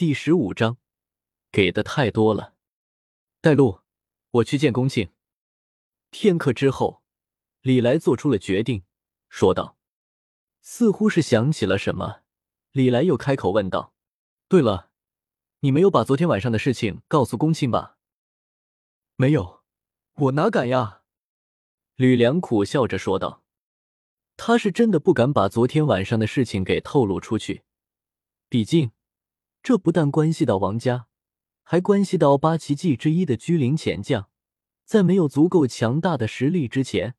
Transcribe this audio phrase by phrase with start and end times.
[0.00, 0.78] 第十五章，
[1.52, 2.54] 给的太多了。
[3.42, 3.80] 带路，
[4.30, 5.12] 我去见公庆。
[6.08, 7.02] 片刻之后，
[7.60, 8.82] 李来做出了决定，
[9.28, 9.76] 说道
[10.62, 12.22] ：“似乎是想起了什么。”
[12.72, 13.92] 李来又开口问道
[14.48, 14.88] ：“对了，
[15.58, 17.98] 你没有把昨天晚上的事情告诉公庆吧
[19.16, 19.62] ？”“没有，
[20.14, 21.02] 我哪敢呀？”
[21.96, 23.44] 吕梁苦笑着说道
[24.38, 27.64] ：“他是真的不敢把昨天晚上的事情给透露出去，
[28.48, 28.92] 毕竟……”
[29.62, 31.06] 这不但关系到王家，
[31.62, 34.30] 还关系到八旗记之一的居灵潜将，
[34.84, 37.14] 在没有足够强大的实力之前，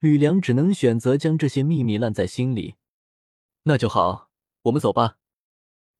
[0.00, 2.74] 吕梁只能选择将这些秘密烂在心里。
[3.62, 4.30] 那就好，
[4.62, 5.18] 我们走吧。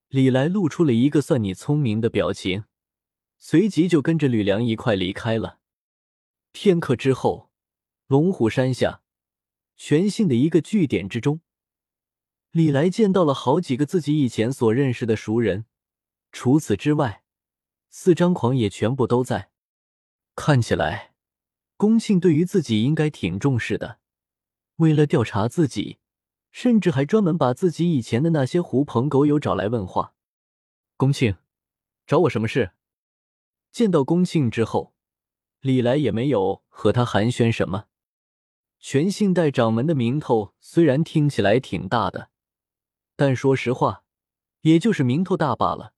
[0.09, 2.65] 李来露出了一个算你聪明的表情，
[3.39, 5.59] 随即就跟着吕梁一块离开了。
[6.53, 7.51] 片刻之后，
[8.07, 9.03] 龙虎山下
[9.77, 11.41] 全信的一个据点之中。
[12.57, 15.67] 李来见到了好几个自己以前所认识的熟人，
[16.33, 17.23] 除此之外，
[17.91, 19.51] 四张狂也全部都在。
[20.35, 21.13] 看起来，
[21.77, 23.99] 龚庆对于自己应该挺重视的。
[24.77, 25.99] 为了调查自己，
[26.51, 30.15] 甚至还专门把自己以前的那些狐朋狗友找来问话。
[30.97, 31.37] 龚庆，
[32.07, 32.71] 找我什么事？
[33.71, 34.95] 见到龚庆之后，
[35.61, 37.89] 李来也没有和他寒暄什么。
[38.81, 42.31] 全信代掌门的名头虽然听起来挺大的。
[43.17, 44.05] 但说实话，
[44.61, 45.95] 也就是名头大罢了，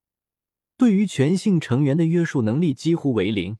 [0.77, 3.59] 对于全姓成员的约束能力几乎为零。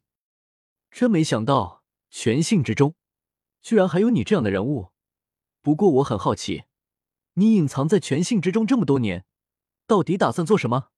[0.91, 2.95] 真没想到，全姓之中
[3.61, 4.92] 居然还有你这样的人物。
[5.61, 6.64] 不过我很好奇，
[7.34, 9.27] 你隐藏在全姓之中这么多年，
[9.86, 10.91] 到底打算做什么？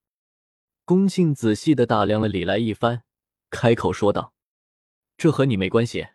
[0.85, 3.05] 龚庆仔细的打量了李来一番，
[3.49, 4.35] 开口说道
[5.17, 6.09] ：“这和你没关系。”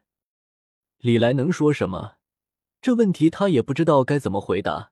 [0.99, 2.17] 李来能说什么？
[2.81, 4.91] 这问题他也不知道该怎么回答。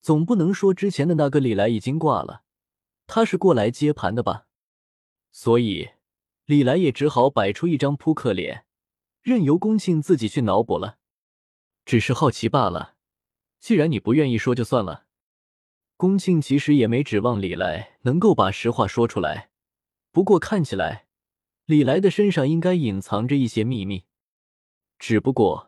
[0.00, 2.42] 总不能说之前的那个李来已经挂了，
[3.06, 4.46] 他是过来接盘的吧？
[5.30, 5.90] 所以
[6.46, 8.64] 李来也只好摆出一张扑克脸，
[9.20, 10.98] 任由龚庆自己去脑补了。
[11.84, 12.96] 只是好奇罢了，
[13.58, 15.06] 既然你不愿意说，就算了。
[15.96, 19.50] 龚庆其实也没指望李来能够把实话说出来，
[20.12, 21.06] 不过看起来
[21.66, 24.04] 李来的身上应该隐藏着一些秘密，
[24.98, 25.67] 只不过。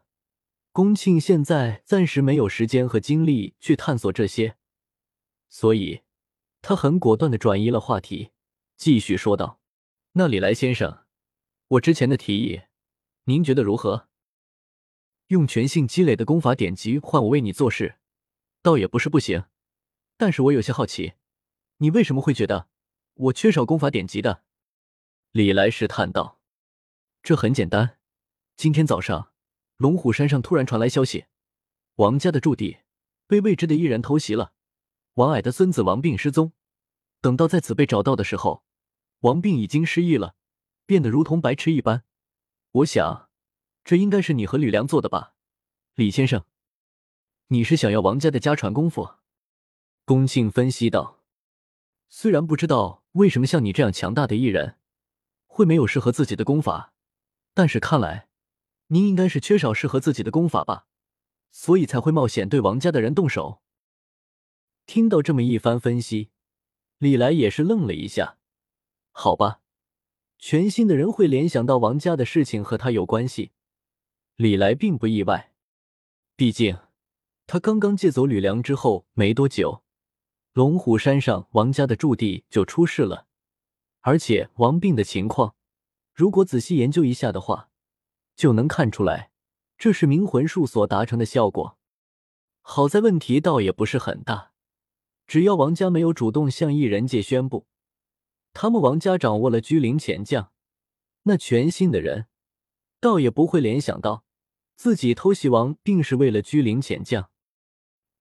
[0.72, 4.56] 龚庆现在暂时没有时间和精力去探索这些，
[5.48, 6.02] 所以
[6.62, 8.30] 他很果断的转移了话题，
[8.76, 9.60] 继续说道
[10.14, 11.04] ：“那李来先生，
[11.66, 12.62] 我之前的提议，
[13.24, 14.08] 您觉得如何？
[15.26, 17.96] 用全性积累的功法典籍换我为你做事，
[18.62, 19.46] 倒也不是不行。
[20.16, 21.14] 但是我有些好奇，
[21.78, 22.68] 你为什么会觉得
[23.14, 24.44] 我缺少功法典籍的？”
[25.32, 26.38] 李来试探道
[27.24, 27.98] ：“这很简单，
[28.56, 29.32] 今天早上。”
[29.80, 31.24] 龙虎山上突然传来消息，
[31.94, 32.80] 王家的驻地
[33.26, 34.52] 被未知的一人偷袭了。
[35.14, 36.52] 王矮的孙子王病失踪。
[37.22, 38.62] 等到再次被找到的时候，
[39.20, 40.34] 王病已经失忆了，
[40.84, 42.04] 变得如同白痴一般。
[42.72, 43.30] 我想，
[43.82, 45.32] 这应该是你和吕梁做的吧，
[45.94, 46.44] 李先生？
[47.46, 49.14] 你是想要王家的家传功夫？
[50.04, 51.22] 龚庆分析道。
[52.10, 54.76] 虽然不知道为什么像你这样强大的艺人
[55.46, 56.92] 会没有适合自己的功法，
[57.54, 58.26] 但是看来。
[58.92, 60.86] 您应该是缺少适合自己的功法吧，
[61.52, 63.62] 所以才会冒险对王家的人动手。
[64.84, 66.30] 听到这么一番分析，
[66.98, 68.38] 李来也是愣了一下。
[69.12, 69.60] 好吧，
[70.38, 73.52] 全新的人会联想到王家的事情和他有关系，
[74.34, 75.52] 李来并不意外。
[76.34, 76.76] 毕竟
[77.46, 79.84] 他刚刚借走吕梁之后没多久，
[80.52, 83.28] 龙虎山上王家的驻地就出事了，
[84.00, 85.54] 而且王病的情况，
[86.12, 87.69] 如果仔细研究一下的话。
[88.40, 89.30] 就能看出来，
[89.76, 91.76] 这是冥魂术所达成的效果。
[92.62, 94.52] 好在问题倒也不是很大，
[95.26, 97.66] 只要王家没有主动向异人界宣布
[98.54, 100.52] 他们王家掌握了居灵潜将，
[101.24, 102.28] 那全新的人
[102.98, 104.24] 倒也不会联想到
[104.74, 107.28] 自己偷袭王并是为了居灵潜将。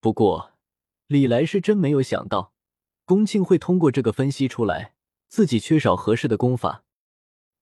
[0.00, 0.52] 不过
[1.06, 2.52] 李来是真没有想到，
[3.06, 4.94] 龚庆会通过这个分析出来
[5.28, 6.84] 自己缺少合适的功法。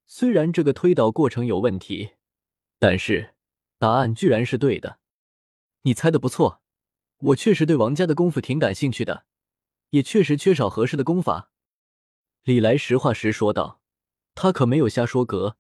[0.09, 2.18] 虽然这个推导过程有问题。
[2.79, 3.35] 但是，
[3.79, 4.99] 答案居然是对的。
[5.83, 6.63] 你猜的不错，
[7.19, 9.25] 我确实对王家的功夫挺感兴趣的，
[9.91, 11.51] 也确实缺少合适的功法。
[12.45, 13.81] 李来实话实说道，
[14.35, 15.25] 他可没有瞎说。
[15.25, 15.57] 格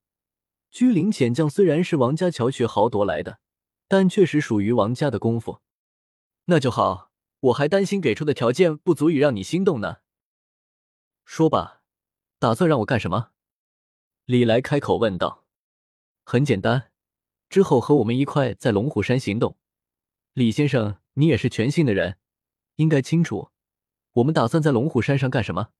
[0.70, 3.40] 居灵浅将虽然是王家巧取豪夺来的，
[3.88, 5.60] 但确实属于王家的功夫。
[6.44, 7.10] 那就好，
[7.40, 9.98] 我还担心给出的条件不足以让你心动呢。
[11.24, 11.82] 说吧，
[12.38, 13.30] 打算让我干什么？
[14.24, 15.44] 李来开口问道。
[16.24, 16.92] 很简单。
[17.48, 19.56] 之后和我们一块在龙虎山行动，
[20.34, 22.18] 李先生，你也是全信的人，
[22.76, 23.50] 应该清楚，
[24.12, 25.70] 我们打算在龙虎山上干什么。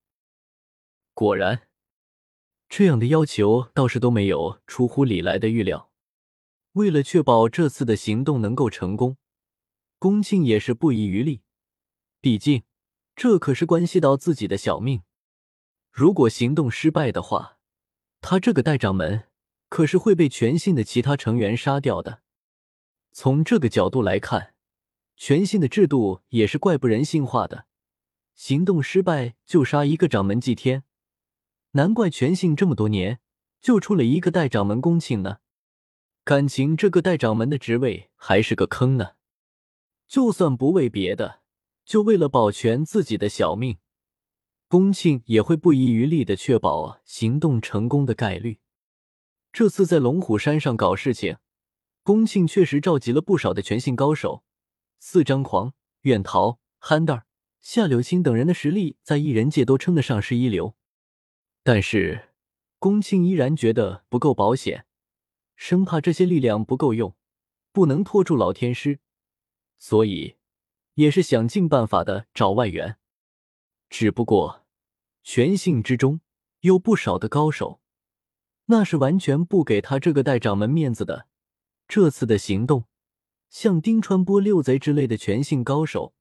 [1.14, 1.68] 果然，
[2.68, 5.90] 这样的要求倒是都没有出乎李来的预料。
[6.72, 9.16] 为了确保这次的行动能够成功，
[9.98, 11.42] 龚庆也是不遗余力。
[12.20, 12.62] 毕竟，
[13.16, 15.02] 这可是关系到自己的小命。
[15.90, 17.58] 如果行动失败的话，
[18.20, 19.24] 他这个代掌门
[19.68, 22.22] 可是会被全信的其他成员杀掉的。
[23.12, 24.54] 从这个角度来看，
[25.16, 27.66] 全信的制度也是怪不人性化的。
[28.34, 30.84] 行动失败就杀一个掌门祭天，
[31.72, 33.18] 难怪全信这么多年
[33.60, 35.38] 就出了一个代掌门公庆呢。
[36.22, 39.12] 感情这个代掌门的职位还是个坑呢。
[40.06, 41.40] 就算不为别的，
[41.84, 43.78] 就为了保全自己的小命，
[44.68, 48.60] 公庆也会不遗余力的确保行动成功的概率。
[49.58, 51.38] 这次在龙虎山上搞事情，
[52.04, 54.44] 龚庆确实召集了不少的全信高手，
[55.00, 57.26] 四张狂、远桃、憨蛋。
[57.60, 60.76] 夏柳青等人的实力在异人界都称得上是一流，
[61.64, 62.28] 但是
[62.78, 64.86] 宫庆依然觉得不够保险，
[65.56, 67.16] 生怕这些力量不够用，
[67.72, 69.00] 不能拖住老天师，
[69.76, 70.36] 所以
[70.94, 72.96] 也是想尽办法的找外援。
[73.90, 74.64] 只不过
[75.24, 76.20] 全信之中
[76.60, 77.80] 有不少的高手，
[78.70, 81.26] 那是完全不给他这个代掌门面子的。
[81.86, 82.84] 这次的行动，
[83.50, 86.14] 像丁川波六贼之类的全性高手。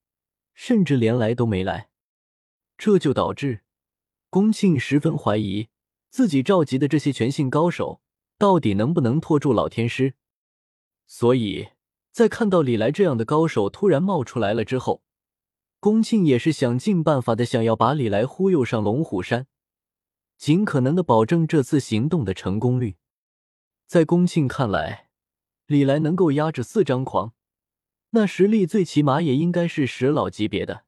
[0.60, 1.88] 甚至连来都没来，
[2.76, 3.60] 这就导致
[4.28, 5.68] 宫庆十分怀疑
[6.10, 8.00] 自己召集的这些全性高手
[8.36, 10.14] 到底能不能拖住老天师。
[11.06, 11.68] 所以
[12.10, 15.04] 在看到李来这样的高手突然冒出来了之后，
[15.78, 19.46] 宫庆也是想尽办法的想要把李来忽悠上龙虎山，
[20.38, 22.96] 尽可能的保证这次行动的成功率。
[23.86, 25.10] 在宫庆看来，
[25.66, 27.34] 李来能够压制四张狂。
[28.10, 30.84] 那实力最起码也应该是十老级别的，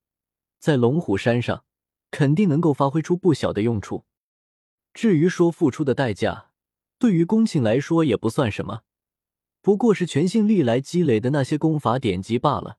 [0.58, 1.64] 在龙虎山上
[2.10, 4.06] 肯定能够发挥出不小的用处。
[4.94, 6.52] 至于说付出的代价，
[6.98, 8.82] 对于宫庆来说也不算什么，
[9.60, 12.78] 不过是全信历来积累的那些功法典籍罢了。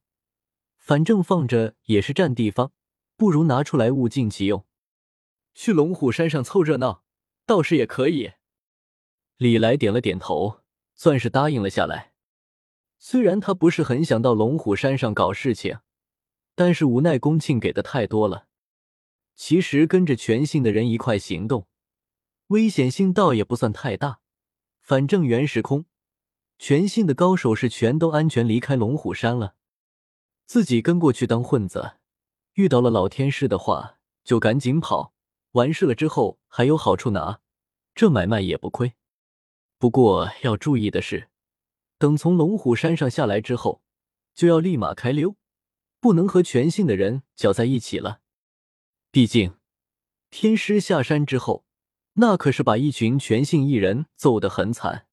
[0.78, 2.72] 反正放着也是占地方，
[3.16, 4.66] 不如拿出来物尽其用。
[5.54, 7.04] 去龙虎山上凑热闹，
[7.46, 8.34] 倒是也可以。
[9.38, 10.62] 李来点了点头，
[10.94, 12.14] 算是答应了下来。
[12.98, 15.80] 虽然他不是很想到龙虎山上搞事情，
[16.54, 18.48] 但是无奈宫庆给的太多了。
[19.36, 21.68] 其实跟着全信的人一块行动，
[22.48, 24.20] 危险性倒也不算太大。
[24.82, 25.86] 反正原时空
[26.60, 29.56] 全信的高手是全都安全离开龙虎山了，
[30.46, 31.94] 自己跟过去当混子，
[32.54, 35.11] 遇到了老天师的话就赶紧跑，
[35.52, 37.40] 完事了之后还有好处拿，
[37.94, 38.94] 这买卖也不亏。
[39.78, 41.30] 不过要注意的是。
[41.98, 43.84] 等从龙虎山上下来之后，
[44.34, 45.36] 就要立马开溜，
[46.00, 48.22] 不能和全信的人搅在一起了。
[49.12, 49.56] 毕竟，
[50.32, 51.64] 天师下山之后，
[52.14, 55.06] 那可是把一群全信艺人揍得很惨。